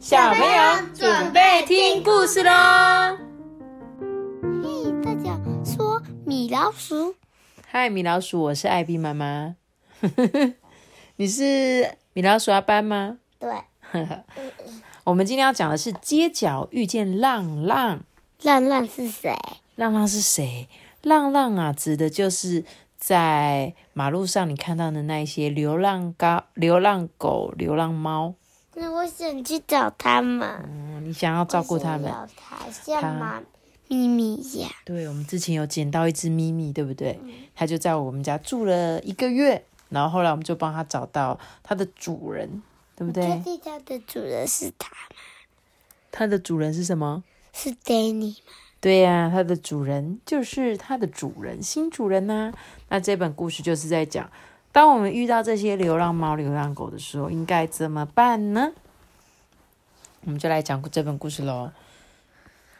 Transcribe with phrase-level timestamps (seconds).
[0.00, 3.18] 小朋友准备听故事喽！
[4.62, 7.14] 嘿，大家说米老鼠。
[7.66, 9.56] 嗨，米老鼠，我是艾比妈妈。
[11.16, 13.18] 你是米老鼠阿班吗？
[13.38, 13.50] 对，
[15.04, 18.00] 我们今天要讲的是街角遇见浪浪。
[18.40, 19.36] 浪浪是谁？
[19.76, 20.66] 浪浪是谁？
[21.02, 22.64] 浪浪啊，指的就是
[22.96, 28.36] 在马路上你看到的那一些流浪狗、流浪狗、流浪猫。
[28.74, 30.48] 那我想去找他们。
[30.66, 32.04] 嗯，你想要照顾他们？
[32.04, 33.42] 我想要它像妈
[33.88, 34.70] 咪咪一样。
[34.84, 37.18] 对，我们之前有捡到一只咪咪，对不对？
[37.54, 42.62] 它就在我们家住了一个月，然后后来我们就帮它找到它的主人，
[42.94, 43.40] 对不确对？
[43.42, 44.96] 定它的主人是它吗？
[46.12, 47.24] 它的主人是什么？
[47.52, 48.36] 是 Danny 吗？
[48.80, 52.52] 对呀、它的主人就是它的主人，新主人呐、
[52.88, 54.30] 那这本故事就是在讲，
[54.72, 58.72] 当我们遇到这些流浪猫、流浪狗的时候，应该怎么办呢？
[60.24, 61.70] 我们就来讲这本故事喽。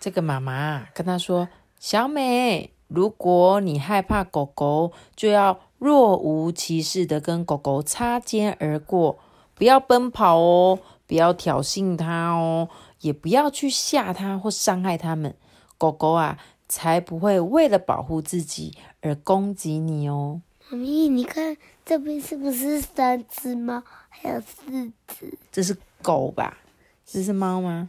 [0.00, 1.48] 这个妈妈跟他说
[1.80, 9.18] ：“小美，如果你害怕狗狗，就要若无其事的跟狗狗擦肩而过，
[9.54, 12.68] 不要奔跑哦，不要挑衅它哦，
[13.00, 15.34] 也不要去吓它或伤害它们。
[15.78, 20.42] 狗狗啊，才不会为了保护自己而攻击你哦。
[20.70, 25.32] 妈咪，你看这边是不是三只猫，还有四只？
[25.50, 26.58] 这是狗吧？
[27.06, 27.88] 这是猫吗？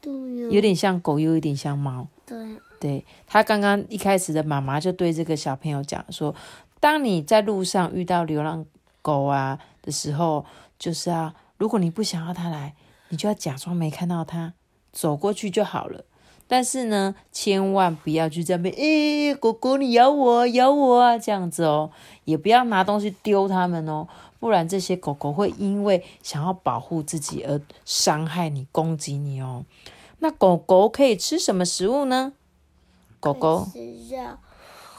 [0.00, 0.50] 对哟。
[0.50, 2.06] 有点像狗，又有点像猫。
[2.26, 2.38] 对。
[2.78, 6.34] 对他刚刚一开始的妈妈就对这个小朋友讲说，
[6.80, 8.66] 当你在路上遇到流浪
[9.00, 10.44] 狗啊的时候，
[10.78, 12.74] 就是啊如果你不想要它来，
[13.08, 14.54] 你就要假装没看到它，
[14.90, 16.04] 走过去就好了。
[16.46, 21.90] 但是呢，千万不要去这边，诶、狗狗你咬我，咬我啊，这样子哦，
[22.24, 24.06] 也不要拿东西丢它们哦，
[24.38, 29.64] 不然这些狗狗会因为想要保护自己而伤害你、攻击你哦。
[30.18, 32.32] 那狗狗可以吃什么食物呢？
[33.18, 34.38] 狗狗饲料，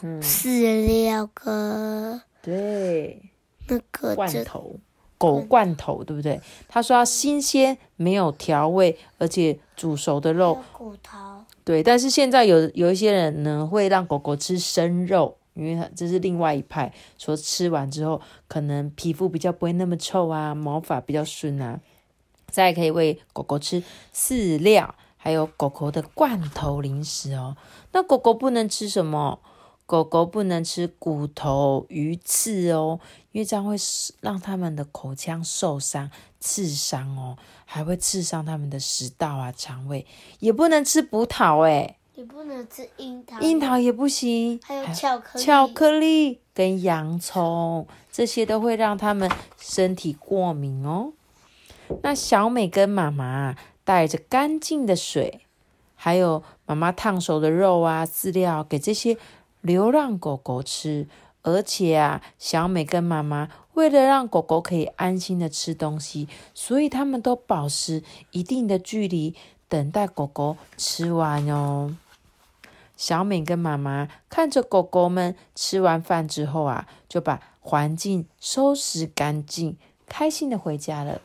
[0.01, 3.21] 嗯饲料跟对
[3.67, 4.77] 那个罐头，
[5.17, 6.41] 狗罐头对不对？
[6.67, 10.61] 他说要新鲜、没有调味，而且煮熟的肉。
[10.73, 11.32] 骨头。
[11.65, 21.79] 对，但是现在有有一些人呢，会让狗狗吃生肉，因为它这是另外一派，说吃完之后可能皮肤比较不会那么臭啊，毛发比较顺啊。
[22.49, 23.81] 再可以喂狗狗吃
[24.13, 27.55] 饲料，还有狗狗的罐头零食哦。
[27.93, 29.39] 那狗狗不能吃什么？
[29.85, 32.99] 狗狗不能吃骨头、鱼刺哦，
[33.31, 33.75] 因为这样会
[34.21, 36.09] 让它们的口腔受伤、
[36.43, 40.05] 刺伤哦，还会刺伤他们的食道啊、肠胃。
[40.39, 45.45] 也不能吃葡萄诶，也不能吃樱桃，樱桃也不行，还有巧克力。
[45.45, 51.13] 巧克力跟洋葱，这些都会让他们身体过敏哦。
[52.01, 53.55] 那小美跟妈妈
[53.85, 55.39] 带着干净的水，
[55.95, 59.17] 还有妈妈烫熟的肉啊、饲料给这些
[59.61, 61.07] 流浪狗狗吃。
[61.45, 69.35] 而且啊，小美跟妈妈为了让狗狗可以安心的吃东西，所以他们都保持一定的距离，
[69.67, 71.95] 等待狗狗吃完哦。
[72.95, 81.21] 小美跟妈妈看着狗狗们吃完饭之后啊，就把环境收拾干净，开心的回家了。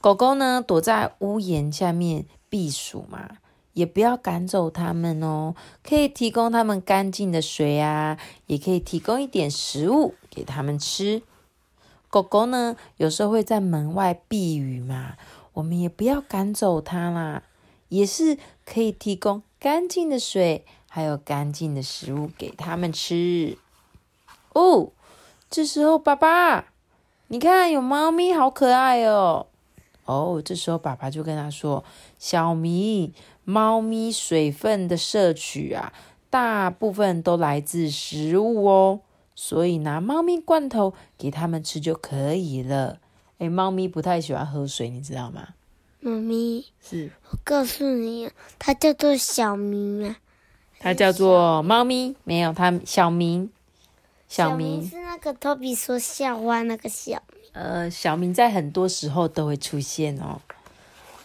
[0.00, 3.38] 狗狗呢，躲在屋檐下面避暑嘛，
[3.74, 11.22] 也不要赶走它们哦，可以提供它们干净的水啊，也可以提供一点食物给它们吃。
[12.08, 15.16] 狗狗呢，有时候会在门外避雨嘛，
[15.52, 17.42] 我们也不要赶走它啦，
[17.88, 23.58] 也是可以提供干净的水，还有干净的食物给它们吃。
[24.52, 24.92] 哦，
[25.50, 26.66] 这时候爸爸，
[27.26, 29.46] 你看有猫咪，好可爱哦。
[30.04, 31.82] 哦，这时候爸爸就跟他说
[32.20, 33.12] ：“小明，
[33.44, 35.92] 猫咪水分的摄取啊，
[36.30, 39.00] 大部分都来自食物哦，
[39.34, 42.98] 所以拿猫咪罐头给它们吃就可以了。”
[43.38, 45.48] 诶，猫咪不太喜欢喝水，你知道吗？
[46.00, 50.16] 猫咪，是，我告诉你，它叫做小明啊。
[50.78, 53.50] 它叫做猫咪，没有它小明，
[54.28, 57.40] 小明明，是那个托比说笑话那个小明。
[57.52, 60.40] 呃，小明在很多时候都会出现哦。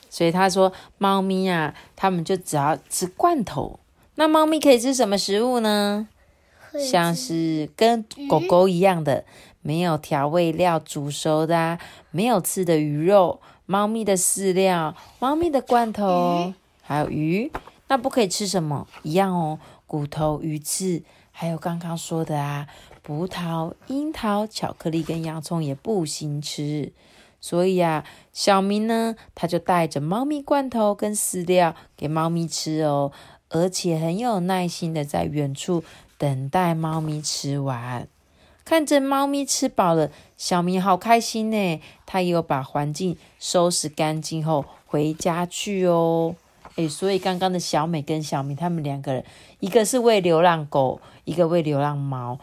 [0.10, 3.80] 所以他说，猫咪啊，它们就只要吃罐头。
[4.16, 6.08] 那猫咪可以吃什么食物呢？
[6.92, 9.24] 像是跟狗狗一样的，
[9.62, 11.80] 没有调味料煮熟的、啊，
[12.12, 17.52] 没有刺的鱼肉，猫咪的饲料，猫咪的罐头，还有鱼。
[17.88, 18.88] 那不可以吃什么？
[19.02, 19.58] 一样哦，
[19.88, 21.02] 骨头、鱼刺，
[21.32, 22.68] 还有刚刚说的啊，
[23.02, 26.92] 葡萄、樱桃、巧克力跟洋葱也不行吃。
[27.42, 28.04] 所以啊，
[28.34, 33.12] 小明呢，他就带着猫咪罐头跟饲料给猫咪吃哦，
[33.50, 35.84] 而且很有耐心的在远处
[36.18, 38.08] 等待猫咪吃完。
[38.66, 41.82] 看着猫咪吃饱了，小明好开心呢。
[42.06, 46.36] 他又把环境收拾干净后回家去哦。
[46.76, 49.26] 诶，所以刚刚的小美跟小明他们两个人，
[49.60, 52.38] 一个是喂流浪狗，一个喂流浪猫。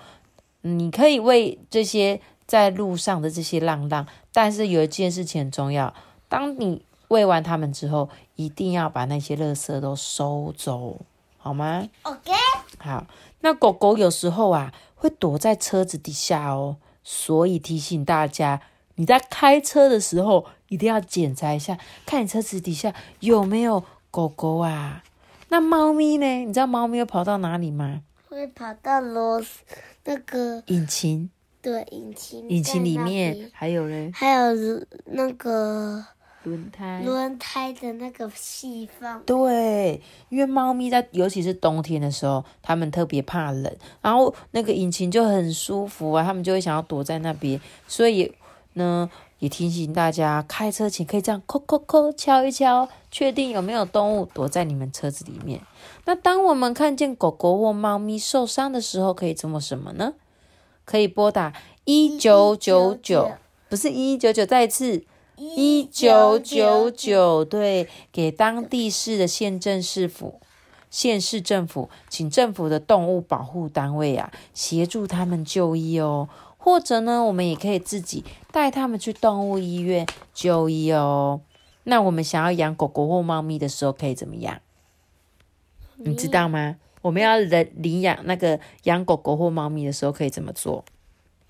[0.62, 5.93] 你可以喂这些在路上的这些浪浪，但是有一件事情很重要，
[6.28, 11.00] 当你喂完它们之后，一定要把那些垃圾都收走，
[11.38, 12.32] 好吗？OK，
[12.78, 13.06] 好，
[13.40, 18.60] 那狗狗有时候啊会躲在车子底下哦，所以提醒大家，
[18.94, 25.02] 你在开车的时候一定要检查一下，看你车子底下有没有狗狗啊。
[25.49, 26.26] 那猫咪呢？
[26.44, 28.02] 你知道猫咪会跑到哪里吗？
[28.28, 29.60] 会跑到螺丝
[30.04, 31.31] 那个引擎，
[31.66, 34.54] 对引擎，引擎里面还有嘞还有
[35.06, 36.00] 那个
[36.44, 37.02] 轮胎。
[37.04, 39.20] 轮胎的那个细缝。
[39.26, 47.60] 对，因为猫咪在尤其是冬天的时候，它们特别怕冷，然后那个引擎就很舒服啊，它们就会想要躲在那边。
[47.88, 48.32] 所以
[48.74, 49.10] 呢，
[49.40, 55.60] 也提醒大家，开车前可以这样敲敲敲敲一敲，确定有没有动物躲在你们车子里面。
[56.04, 60.12] 那当我们看见狗狗或猫咪受伤的时候，可以做什么呢？
[60.87, 61.53] 可以拨打
[61.85, 63.33] 一九九九，
[63.69, 65.05] 不是一一九九，再一次。
[65.38, 70.41] 一九九九，对，给当地市的县政市府、
[70.88, 76.31] 县市政府，请政府的动物保护单位啊，协助他们就医哦。
[76.56, 81.43] 或者呢，我们也可以自己带他们去动物医院就医哦。
[81.83, 84.59] 那我们想要养狗狗或猫咪的时候，可以怎么样？
[85.97, 86.77] 你知道吗？
[87.06, 90.85] 我们要领领养那个养狗狗或猫咪的时候，可以怎么做？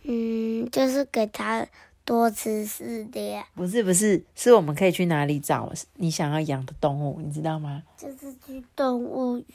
[0.03, 1.67] 嗯，就是给它
[2.05, 7.83] 多吃饲料，不是不是，是我们可以去哪里找你想要养的动物，你知道吗？
[7.97, 9.47] 就是去动物园。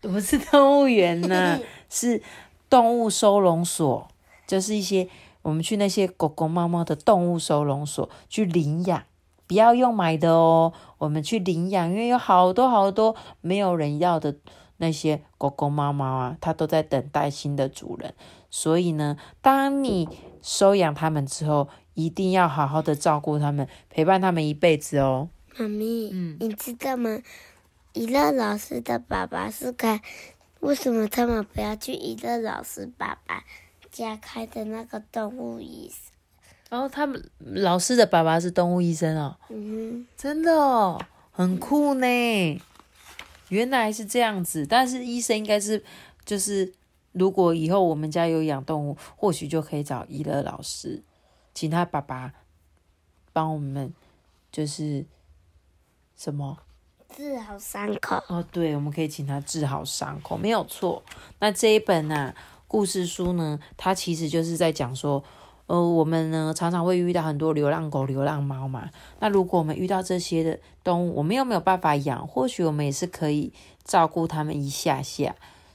[0.00, 2.20] 不是动物园呢， 是
[2.68, 4.08] 动物收容所，
[4.48, 5.08] 就是一些
[5.42, 9.04] 我们去那些狗狗、猫猫的动物收容所去领养，
[9.46, 10.72] 不要用买的哦。
[10.98, 14.34] 我们去领养，因为有好多好多没有人要的
[14.80, 18.12] 那些狗狗、猫猫啊，它都在等待新的主人。
[18.50, 20.08] 所以呢，当你
[20.42, 25.28] 收养它们之后，一定要好好的照顾它们，陪伴它们一辈子哦。
[25.56, 27.20] 妈咪，嗯你知道吗？
[27.92, 30.00] 一乐老师的爸爸是开，
[30.60, 33.44] 为什么他们不要去一乐老师爸爸
[33.90, 36.12] 家开的那个动物医生？
[36.70, 39.36] 然后他们老师的爸爸是动物医生哦。
[39.48, 41.00] 嗯真的哦，
[41.32, 42.06] 很酷呢。
[43.50, 45.84] 原来是这样子，但是医生应该是
[46.24, 46.72] 就是，
[47.12, 51.02] 如果以后我们家有养动物，或许就可以找医乐老师，
[51.52, 52.32] 请他爸爸
[53.32, 53.92] 帮我们，
[54.50, 55.04] 就是
[56.16, 56.58] 什么，
[57.16, 58.22] 治好伤口。
[58.28, 61.02] 哦，对，我们可以请他治好伤口，没有错。
[61.38, 62.34] 那这一本啊
[62.68, 65.22] 故事书呢，它其实就是在讲说，
[65.70, 68.90] 呃，我们呢常常会遇到很多流浪狗、流浪猫嘛。
[69.20, 73.52] 那如果我们遇到这些的动物，我们又没有办法养，或许我们也是可以
[73.84, 75.32] 照顾它们一下下。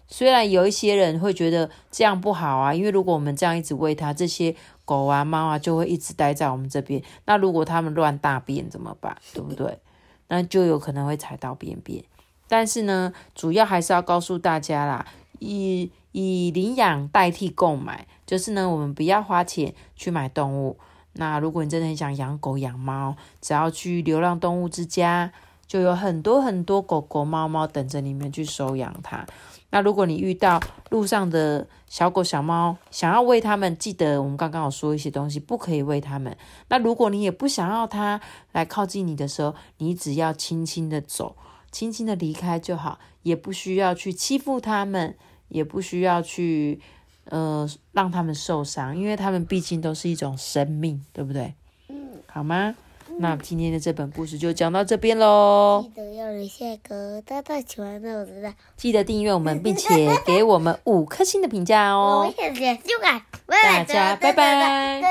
[0.09, 4.53] 虽然有一些人会觉得这样不好啊，因为如果我们这样一直喂它，这些
[4.83, 7.01] 狗啊、猫啊就会一直待在我们这边。
[7.23, 9.15] 那如果它们乱大便怎么办？
[9.33, 9.79] 对不对？
[10.27, 12.03] 那就有可能会踩到便便。
[12.49, 15.05] 但是呢，主要还是要告诉大家啦，
[15.39, 20.77] 以以领养代替购买，就是呢，我们不要花钱去买动物。
[21.11, 25.33] 那如果你真的很想养狗养猫，只要去流浪动物之家，
[25.67, 29.25] 就有很多很多狗狗、猫猫等着你们去收养它。
[29.71, 30.57] 那如果你遇到
[30.89, 36.37] 路上的小狗、小猫，想要喂它们，记得我们刚刚有说一些东西，不可以喂它们。
[36.69, 38.21] 那如果你也不想要它
[38.53, 41.35] 来靠近你的时候，你只要轻轻的走，
[41.73, 45.17] 轻轻的离开就好，也不需要去欺负它们，
[45.47, 46.79] 也不需要去
[47.25, 51.53] 呃让他们受伤，因为他们毕竟都是一种生命，对不对？
[51.89, 52.75] 嗯，好吗？
[53.17, 56.01] 那今天的这本故事就讲到这边喽记。
[56.01, 62.25] 得要留下个大大喜欢的我知道，记得订阅我们，并且 给我们五颗星的评价哦。
[62.27, 65.01] 我也点就感，大家拜拜